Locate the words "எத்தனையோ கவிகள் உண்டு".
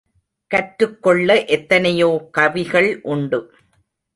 1.45-3.53